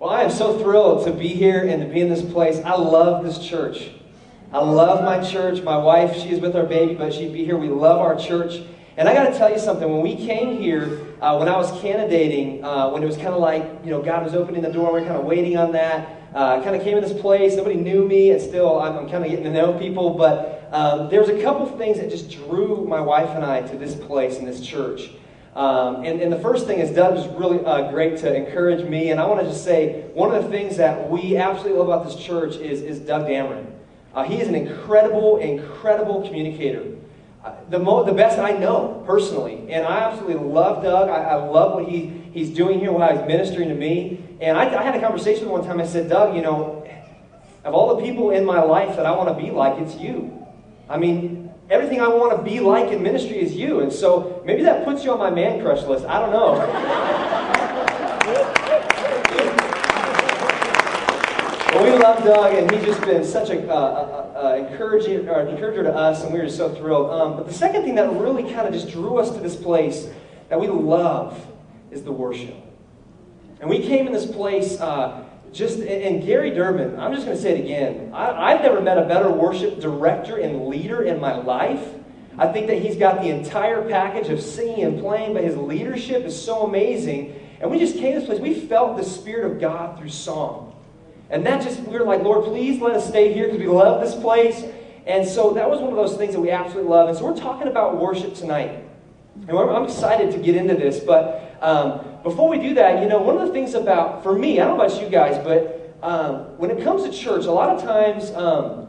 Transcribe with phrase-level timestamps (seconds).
[0.00, 2.58] Well, I am so thrilled to be here and to be in this place.
[2.64, 3.90] I love this church.
[4.52, 5.62] I love my church.
[5.62, 7.56] My wife, she is with our baby, but she'd be here.
[7.56, 8.60] We love our church.
[8.96, 9.88] And I got to tell you something.
[9.88, 13.40] When we came here, uh, when I was candidating, uh, when it was kind of
[13.40, 16.22] like, you know, God was opening the door, we are kind of waiting on that.
[16.34, 17.54] Uh, kind of came in this place.
[17.54, 20.10] Nobody knew me, and still I'm, I'm kind of getting to know people.
[20.10, 23.76] But um, there was a couple things that just drew my wife and I to
[23.76, 25.10] this place and this church.
[25.54, 29.10] Um, and, and, the first thing is Doug was really uh, great to encourage me.
[29.10, 32.04] And I want to just say one of the things that we absolutely love about
[32.06, 33.66] this church is, is Doug Dameron.
[34.14, 36.84] Uh, he is an incredible, incredible communicator.
[37.44, 39.70] Uh, the, mo- the best I know personally.
[39.70, 41.08] And I absolutely love Doug.
[41.08, 44.24] I, I love what he, he's doing here, what he's ministering to me.
[44.40, 45.80] And I, I had a conversation one time.
[45.80, 46.84] I said, Doug, you know,
[47.64, 50.46] of all the people in my life that I want to be like, it's you.
[50.88, 53.80] I mean, everything I want to be like in ministry is you.
[53.80, 56.04] And so maybe that puts you on my man crush list.
[56.06, 56.54] I don't know.
[61.82, 65.82] we love Doug, and he's just been such an uh, uh, uh, encouraging, uh, encourager
[65.82, 67.10] to us, and we are just so thrilled.
[67.10, 70.08] Um, but the second thing that really kind of just drew us to this place
[70.48, 71.46] that we love
[71.90, 72.54] is the worship.
[73.60, 75.24] And we came in this place uh,
[75.54, 78.10] just and Gary Durbin, I'm just going to say it again.
[78.12, 81.94] I, have never met a better worship director and leader in my life.
[82.36, 86.24] I think that he's got the entire package of singing and playing, but his leadership
[86.24, 87.40] is so amazing.
[87.60, 88.40] And we just came to this place.
[88.40, 90.74] We felt the Spirit of God through song.
[91.30, 94.00] And that just, we were like, Lord, please let us stay here because we love
[94.00, 94.64] this place.
[95.06, 97.08] And so that was one of those things that we absolutely love.
[97.08, 98.82] And so we're talking about worship tonight.
[99.48, 103.18] And I'm excited to get into this, but um, before we do that, you know,
[103.22, 106.58] one of the things about, for me, I don't know about you guys, but um,
[106.58, 108.88] when it comes to church, a lot of times um,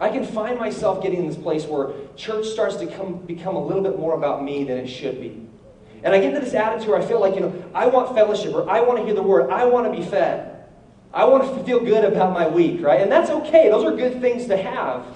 [0.00, 3.64] I can find myself getting in this place where church starts to come, become a
[3.64, 5.46] little bit more about me than it should be.
[6.02, 8.52] And I get into this attitude where I feel like, you know, I want fellowship,
[8.52, 10.64] or I want to hear the word, I want to be fed.
[11.14, 13.00] I want to feel good about my week, right?
[13.00, 13.68] And that's okay.
[13.68, 15.06] Those are good things to have.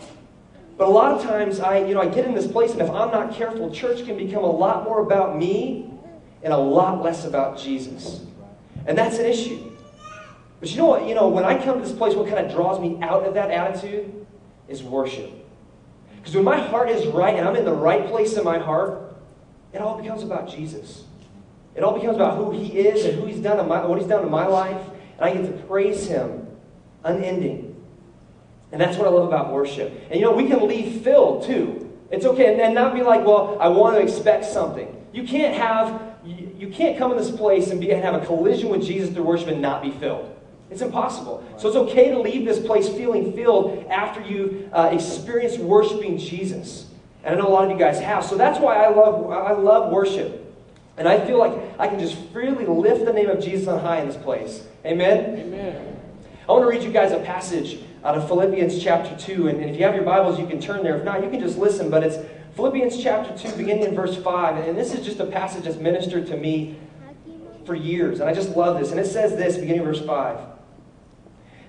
[0.78, 2.90] But a lot of times I, you know, I get in this place, and if
[2.90, 5.90] I'm not careful, church can become a lot more about me
[6.46, 8.20] and a lot less about Jesus.
[8.86, 9.68] And that's an issue.
[10.60, 11.08] But you know what?
[11.08, 13.34] You know, when I come to this place, what kind of draws me out of
[13.34, 14.24] that attitude
[14.68, 15.28] is worship.
[16.14, 19.16] Because when my heart is right and I'm in the right place in my heart,
[19.72, 21.02] it all becomes about Jesus.
[21.74, 24.06] It all becomes about who He is and who He's done in my, what He's
[24.06, 24.80] done in my life,
[25.18, 26.46] and I get to praise Him
[27.02, 27.74] unending.
[28.70, 29.92] And that's what I love about worship.
[30.10, 31.92] And you know, we can leave filled too.
[32.12, 34.92] It's okay, and not be like, well, I want to expect something.
[35.12, 36.15] You can't have
[36.58, 39.24] you, can't come in this place and, be, and have a collision with Jesus through
[39.24, 40.32] worship and not be filled.
[40.70, 41.44] It's impossible.
[41.58, 46.86] So it's okay to leave this place feeling filled after you've uh, experienced worshiping Jesus.
[47.22, 48.24] And I know a lot of you guys have.
[48.24, 50.42] So that's why I love, I love worship.
[50.96, 54.00] And I feel like I can just freely lift the name of Jesus on high
[54.00, 54.64] in this place.
[54.84, 55.38] Amen?
[55.38, 55.96] Amen.
[56.48, 59.48] I want to read you guys a passage out of Philippians chapter 2.
[59.48, 60.96] And, and if you have your Bibles, you can turn there.
[60.96, 61.90] If not, you can just listen.
[61.90, 62.16] But it's
[62.56, 64.66] Philippians chapter 2, beginning in verse 5.
[64.66, 66.78] And this is just a passage that's ministered to me
[67.66, 68.20] for years.
[68.20, 68.92] And I just love this.
[68.92, 70.38] And it says this, beginning in verse 5.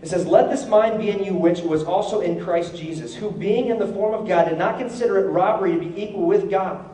[0.02, 3.32] It says, Let this mind be in you, which was also in Christ Jesus, who
[3.32, 6.50] being in the form of God did not consider it robbery to be equal with
[6.50, 6.90] God,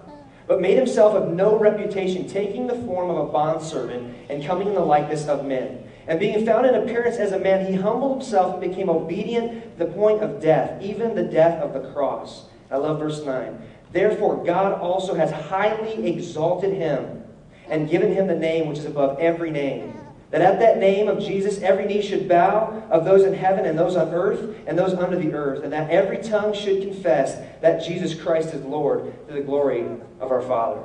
[0.48, 4.74] but made himself of no reputation, taking the form of a bondservant and coming in
[4.74, 5.88] the likeness of men.
[6.08, 9.86] And being found in appearance as a man, he humbled himself and became obedient to
[9.86, 12.46] the point of death, even the death of the cross.
[12.72, 13.62] I love verse 9.
[13.94, 17.24] Therefore, God also has highly exalted him
[17.70, 19.94] and given him the name which is above every name.
[20.32, 23.78] That at that name of Jesus, every knee should bow of those in heaven and
[23.78, 27.86] those on earth and those under the earth, and that every tongue should confess that
[27.86, 29.86] Jesus Christ is Lord to the glory
[30.20, 30.82] of our Father.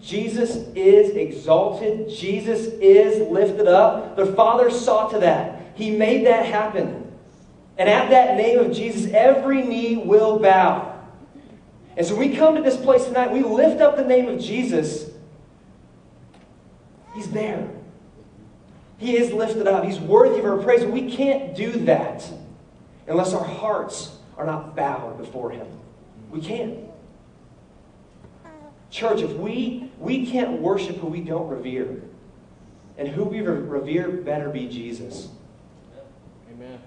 [0.00, 2.08] Jesus is exalted.
[2.08, 4.16] Jesus is lifted up.
[4.16, 5.72] The Father saw to that.
[5.74, 7.12] He made that happen.
[7.76, 10.95] And at that name of Jesus, every knee will bow.
[11.96, 15.10] And so we come to this place tonight, we lift up the name of Jesus.
[17.14, 17.68] He's there.
[18.98, 19.84] He is lifted up.
[19.84, 20.84] He's worthy of our praise.
[20.84, 22.28] We can't do that
[23.06, 25.66] unless our hearts are not bowed before Him.
[26.30, 26.78] We can't.
[28.90, 32.02] Church, if we, we can't worship who we don't revere,
[32.98, 35.28] and who we revere better be Jesus.
[36.50, 36.78] Amen.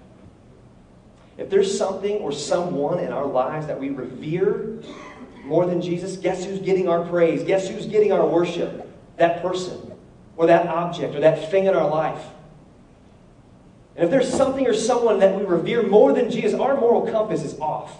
[1.40, 4.78] If there's something or someone in our lives that we revere
[5.42, 7.42] more than Jesus, guess who's getting our praise?
[7.44, 8.86] Guess who's getting our worship?
[9.16, 9.94] That person,
[10.36, 12.22] or that object, or that thing in our life.
[13.96, 17.42] And if there's something or someone that we revere more than Jesus, our moral compass
[17.42, 17.96] is off.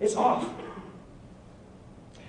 [0.00, 0.48] It's off.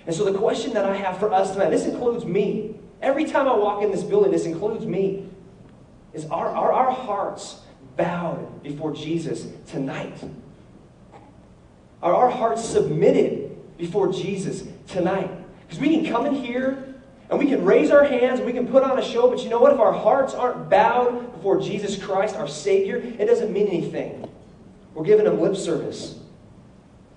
[0.06, 2.76] And so the question that I have for us tonight, this includes me.
[3.02, 5.28] Every time I walk in this building, this includes me.
[6.12, 7.60] Is our, are our hearts
[7.96, 10.16] bowed before Jesus tonight?
[12.02, 15.30] Are our hearts submitted before Jesus tonight?
[15.66, 16.94] Because we can come in here
[17.28, 19.50] and we can raise our hands and we can put on a show, but you
[19.50, 19.72] know what?
[19.72, 24.28] If our hearts aren't bowed before Jesus Christ, our Savior, it doesn't mean anything.
[24.94, 26.18] We're giving him lip service.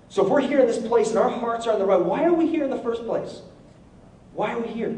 [0.08, 2.24] So if we're here in this place and our hearts are on the right, why
[2.24, 3.42] are we here in the first place?
[4.34, 4.94] Why are we here?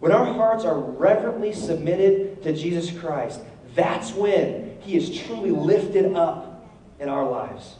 [0.00, 3.40] When our hearts are reverently submitted to Jesus Christ,
[3.76, 6.66] that's when He is truly lifted up
[6.98, 7.76] in our lives.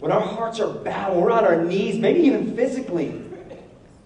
[0.00, 3.22] When our hearts are bowed, when we're on our knees, maybe even physically,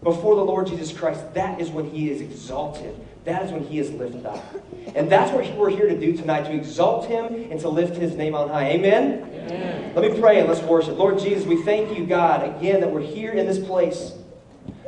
[0.03, 2.95] before the Lord Jesus Christ, that is when He is exalted.
[3.25, 4.45] That is when He is lifted up.
[4.95, 8.17] And that's what we're here to do tonight, to exalt Him and to lift His
[8.17, 8.71] name on high.
[8.71, 9.23] Amen?
[9.23, 9.93] Amen.
[9.95, 10.97] Let me pray and let's worship.
[10.97, 14.13] Lord Jesus, we thank you, God, again, that we're here in this place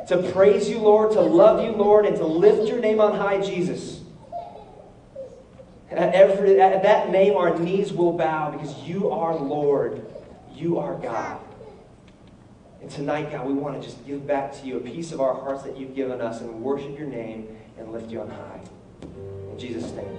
[0.07, 3.41] to praise you, Lord, to love you, Lord, and to lift your name on high,
[3.41, 4.01] Jesus.
[5.93, 10.05] At, every, at that name, our knees will bow because you are Lord.
[10.53, 11.39] You are God.
[12.81, 15.33] And tonight, God, we want to just give back to you a piece of our
[15.33, 17.47] hearts that you've given us and worship your name
[17.77, 18.61] and lift you on high.
[19.51, 20.17] In Jesus' name,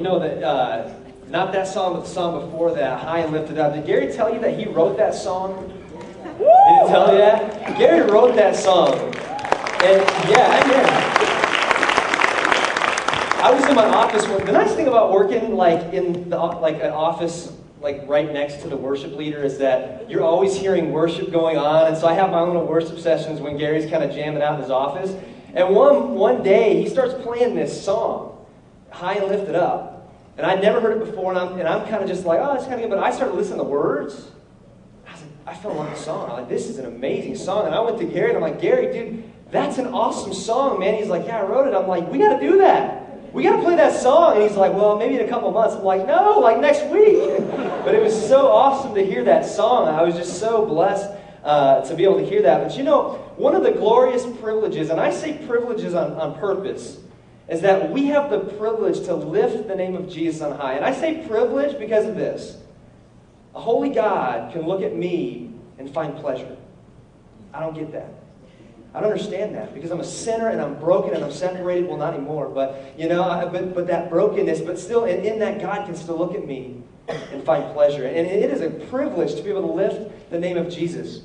[0.00, 0.94] You know that, uh,
[1.28, 3.74] not that song, but the song before that, High and Lifted Up.
[3.74, 5.68] Did Gary tell you that he wrote that song?
[5.68, 7.76] Did he tell you that?
[7.76, 8.94] Gary wrote that song.
[8.94, 10.86] And yeah, amen.
[13.44, 14.24] I was in my office.
[14.24, 17.52] The nice thing about working like in the, like an office
[17.82, 21.88] like right next to the worship leader is that you're always hearing worship going on.
[21.88, 24.54] And so I have my own little worship sessions when Gary's kind of jamming out
[24.54, 25.14] in his office.
[25.52, 28.29] And one one day he starts playing this song,
[28.90, 30.12] High and Lifted Up.
[30.36, 32.54] And I'd never heard it before, and I'm, and I'm kind of just like, oh,
[32.54, 32.90] it's kind of good.
[32.90, 34.30] But I started listening to the words.
[35.06, 36.30] I, was like, I fell in love with the song.
[36.30, 37.66] I'm like, this is an amazing song.
[37.66, 40.94] And I went to Gary, and I'm like, Gary, dude, that's an awesome song, man.
[40.94, 41.74] He's like, yeah, I wrote it.
[41.74, 43.00] I'm like, we got to do that
[43.32, 44.34] we got to play that song.
[44.34, 45.76] And he's like, well, maybe in a couple months.
[45.76, 47.38] I'm like, no, like next week.
[47.84, 49.88] but it was so awesome to hear that song.
[49.88, 51.10] I was just so blessed
[51.44, 52.62] uh, to be able to hear that.
[52.62, 56.98] But you know, one of the glorious privileges, and I say privileges on, on purpose,
[57.50, 60.74] is that we have the privilege to lift the name of Jesus on high.
[60.74, 62.56] And I say privilege because of this.
[63.56, 66.56] A holy God can look at me and find pleasure.
[67.52, 68.14] I don't get that.
[68.94, 71.88] I don't understand that because I'm a sinner and I'm broken and I'm separated.
[71.88, 75.40] Well, not anymore, but you know, I, but, but that brokenness, but still, and in
[75.40, 78.06] that, God can still look at me and find pleasure.
[78.06, 81.22] And it is a privilege to be able to lift the name of Jesus.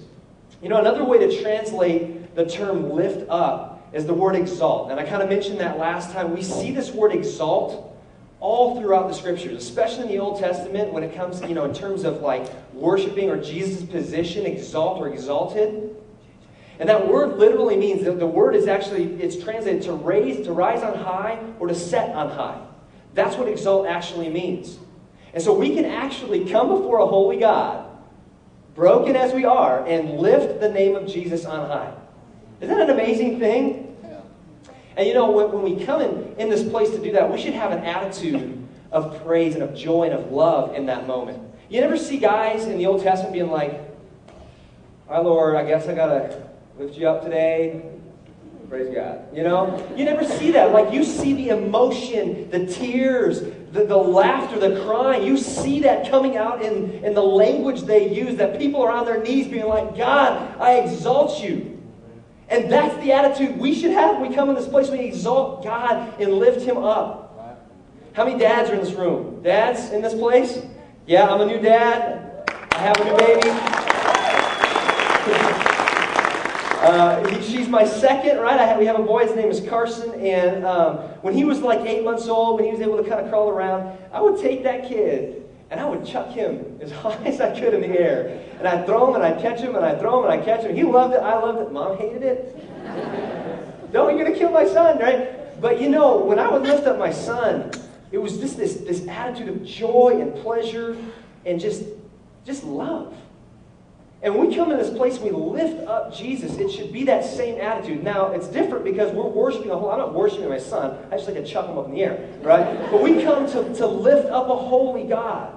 [0.62, 4.92] You know, another way to translate the term lift up is the word exalt.
[4.92, 6.36] And I kind of mentioned that last time.
[6.36, 7.98] We see this word exalt
[8.42, 11.74] all throughout the scriptures, especially in the Old Testament when it comes, you know, in
[11.74, 15.96] terms of like worshiping or Jesus' position, exalt or exalted.
[16.78, 20.52] And that word literally means that the word is actually, it's translated to raise, to
[20.52, 22.62] rise on high, or to set on high.
[23.14, 24.78] That's what exalt actually means.
[25.34, 27.88] And so we can actually come before a holy God,
[28.75, 31.94] broken as we are, and lift the name of Jesus on high.
[32.62, 33.98] Isn't that an amazing thing?
[34.04, 34.22] Yeah.
[34.98, 37.42] And you know, when, when we come in, in this place to do that, we
[37.42, 41.42] should have an attitude of praise and of joy and of love in that moment.
[41.70, 43.82] You never see guys in the Old Testament being like,
[45.10, 46.44] right, Lord, I guess I got to
[46.78, 47.84] lift you up today.
[48.70, 49.36] Praise God.
[49.36, 49.88] You know?
[49.96, 50.72] You never see that.
[50.72, 55.24] Like you see the emotion, the tears, the, the laughter, the crying.
[55.24, 59.06] You see that coming out in, in the language they use, that people are on
[59.06, 61.75] their knees being like, God, I exalt you.
[62.50, 64.90] And that's the attitude we should have we come in this place.
[64.90, 67.24] We exalt God and lift Him up.
[68.14, 69.42] How many dads are in this room?
[69.44, 70.62] Dads in this place?
[71.06, 72.48] Yeah, I'm a new dad.
[72.72, 73.50] I have a new baby.
[76.75, 78.60] Uh, he, she's my second, right?
[78.60, 81.80] Have, we have a boy, his name is Carson, and um, when he was like
[81.80, 84.62] eight months old, when he was able to kind of crawl around, I would take
[84.66, 88.43] that kid and I would chuck him as high as I could in the air.
[88.60, 90.63] And I'd throw him and I'd catch him and I'd throw him and I'd catch
[90.63, 90.75] him.
[90.75, 91.72] He loved it, I loved it.
[91.72, 93.93] Mom hated it.
[93.93, 95.60] no, you're going to kill my son, right?
[95.62, 97.72] But you know, when I would lift up my son,
[98.12, 100.98] it was just this, this attitude of joy and pleasure
[101.45, 101.84] and just,
[102.45, 103.15] just love.
[104.22, 107.24] And when we come in this place we lift up Jesus, it should be that
[107.24, 108.03] same attitude.
[108.03, 110.98] Now, it's different because we're worshiping a whole I'm not worshiping my son.
[111.12, 112.89] I just like to chuck him up in the air, right?
[112.89, 115.55] but we come to, to lift up a holy God.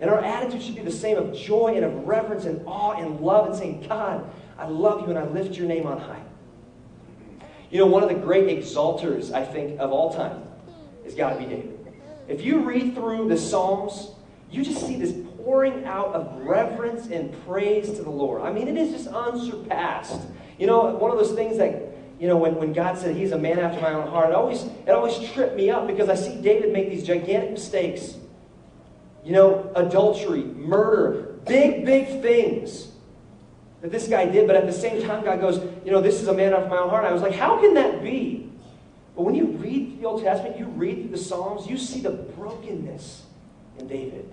[0.00, 3.20] And our attitude should be the same of joy and of reverence and awe and
[3.20, 4.28] love and saying, God,
[4.58, 6.22] I love you and I lift your name on high.
[7.70, 10.42] You know, one of the great exalters, I think, of all time
[11.04, 11.78] has got to be David.
[12.28, 14.12] If you read through the Psalms,
[14.50, 18.42] you just see this pouring out of reverence and praise to the Lord.
[18.42, 20.20] I mean, it is just unsurpassed.
[20.58, 23.38] You know, one of those things that, you know, when, when God said he's a
[23.38, 26.40] man after my own heart, it always, it always tripped me up because I see
[26.40, 28.16] David make these gigantic mistakes.
[29.24, 32.88] You know, adultery, murder, big, big things
[33.82, 34.46] that this guy did.
[34.46, 36.78] But at the same time, God goes, you know, this is a man after my
[36.78, 37.04] own heart.
[37.04, 38.50] I was like, how can that be?
[39.16, 43.24] But when you read the Old Testament, you read the Psalms, you see the brokenness
[43.78, 44.32] in David.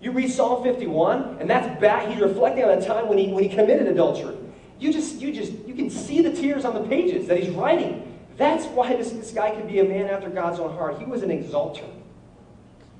[0.00, 3.42] You read Psalm 51, and that's back, he's reflecting on a time when he, when
[3.42, 4.36] he committed adultery.
[4.78, 8.18] You just, you just, you can see the tears on the pages that he's writing.
[8.36, 10.98] That's why this, this guy could be a man after God's own heart.
[10.98, 11.84] He was an exalter.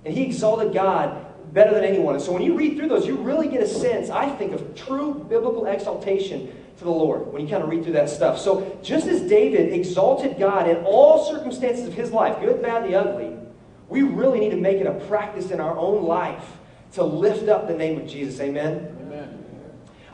[0.08, 2.14] And he exalted God better than anyone.
[2.14, 4.74] And so when you read through those, you really get a sense, I think, of
[4.74, 8.38] true biblical exaltation to the Lord when you kind of read through that stuff.
[8.38, 12.94] So just as David exalted God in all circumstances of his life, good, bad, the
[12.94, 13.36] ugly,
[13.90, 16.56] we really need to make it a practice in our own life
[16.92, 18.40] to lift up the name of Jesus.
[18.40, 18.96] Amen?
[19.02, 19.44] Amen.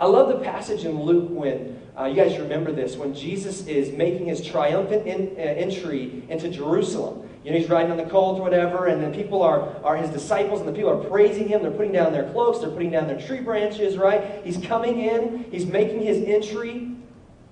[0.00, 3.92] I love the passage in Luke when, uh, you guys remember this, when Jesus is
[3.92, 7.23] making his triumphant in, uh, entry into Jerusalem.
[7.44, 10.08] You know, he's riding on the colt or whatever, and the people are, are his
[10.08, 11.60] disciples, and the people are praising him.
[11.60, 14.40] They're putting down their cloaks, they're putting down their tree branches, right?
[14.44, 16.96] He's coming in, he's making his entry.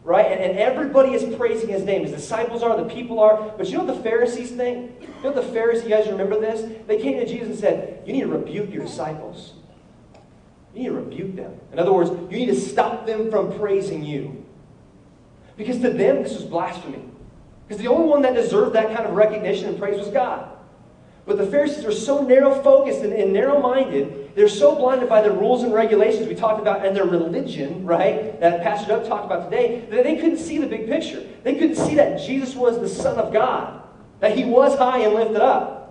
[0.02, 0.26] right?
[0.26, 2.02] And, and everybody is praising his name.
[2.02, 3.52] His disciples are, the people are.
[3.56, 5.00] But you know what the Pharisees think?
[5.00, 6.62] You know what the Pharisees, you guys remember this?
[6.87, 9.52] They came to Jesus and said, You need to rebuke your disciples.
[10.75, 11.61] You need to rebuke them.
[11.70, 14.44] In other words, you need to stop them from praising you.
[15.56, 17.04] Because to them, this was blasphemy.
[17.66, 20.49] Because the only one that deserved that kind of recognition and praise was God.
[21.25, 25.23] But the Pharisees are so narrow focused and, and narrow minded, they're so blinded by
[25.23, 29.26] the rules and regulations we talked about and their religion, right, that Pastor Doug talked
[29.26, 31.25] about today, that they couldn't see the big picture.
[31.45, 33.83] They couldn't see that Jesus was the Son of God,
[34.21, 35.83] that he was high and lifted up.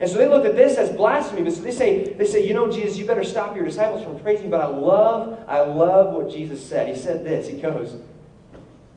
[0.00, 1.42] And so they looked at this as blasphemy.
[1.42, 4.18] But so they say, they say, you know, Jesus, you better stop your disciples from
[4.20, 4.48] praising.
[4.48, 6.88] But I love, I love what Jesus said.
[6.88, 7.48] He said this.
[7.48, 7.96] He goes,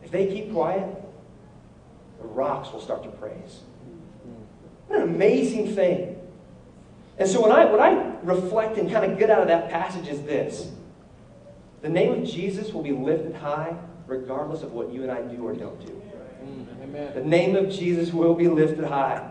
[0.02, 1.03] if they keep quiet,
[2.24, 3.60] the rocks will start to praise.
[4.88, 6.20] What an amazing thing.
[7.20, 10.08] And so when I, what I reflect and kind of get out of that passage
[10.08, 10.72] is this.
[11.82, 13.76] The name of Jesus will be lifted high
[14.08, 16.02] regardless of what you and I do or don't do.
[16.82, 17.14] Amen.
[17.14, 19.30] The name of Jesus will be lifted high.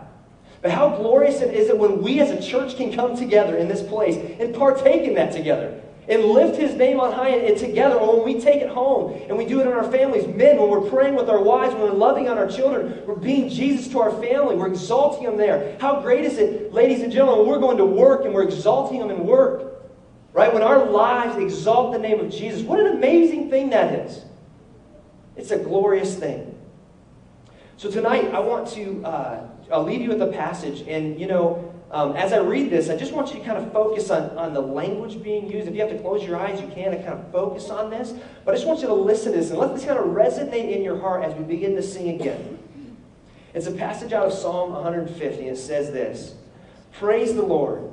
[0.61, 3.67] But how glorious it is it when we as a church can come together in
[3.67, 7.57] this place and partake in that together and lift his name on high and, and
[7.57, 10.57] together or when we take it home and we do it in our families men
[10.57, 13.87] when we're praying with our wives when we're loving on our children we're being jesus
[13.87, 15.77] to our family we're exalting him there.
[15.79, 19.09] How great is it ladies and gentlemen we're going to work and we're exalting him
[19.09, 19.69] in work
[20.33, 20.51] right?
[20.51, 24.25] When our lives exalt the name of jesus what an amazing thing that is.
[25.35, 26.57] It's a glorious thing.
[27.77, 31.72] So tonight i want to uh, i'll leave you with a passage and you know
[31.93, 34.53] um, as I read this, I just want you to kind of focus on, on
[34.55, 35.67] the language being used.
[35.67, 38.13] If you have to close your eyes, you can to kind of focus on this.
[38.43, 40.75] But I just want you to listen to this and let this kind of resonate
[40.75, 42.57] in your heart as we begin to sing again.
[43.53, 45.47] It's a passage out of Psalm 150.
[45.47, 46.33] It says this
[46.93, 47.91] Praise the Lord.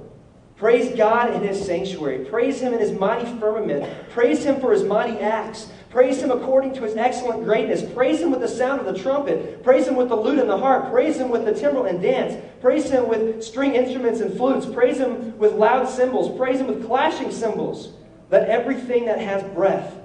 [0.60, 2.26] Praise God in his sanctuary.
[2.26, 3.90] Praise him in his mighty firmament.
[4.10, 5.72] Praise him for his mighty acts.
[5.88, 7.82] Praise him according to his excellent greatness.
[7.94, 9.62] Praise him with the sound of the trumpet.
[9.64, 10.90] Praise him with the lute and the harp.
[10.90, 12.44] Praise him with the timbrel and dance.
[12.60, 14.66] Praise him with string instruments and flutes.
[14.66, 16.36] Praise him with loud cymbals.
[16.36, 17.94] Praise him with clashing cymbals.
[18.30, 19.96] Let everything that has breath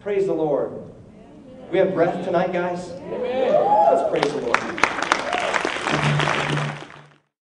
[0.00, 0.72] praise the Lord.
[1.70, 2.90] We have breath tonight, guys?
[2.90, 3.52] Amen.
[3.92, 5.01] Let's praise the Lord.